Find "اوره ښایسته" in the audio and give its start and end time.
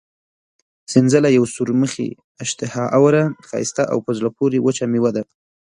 2.97-3.83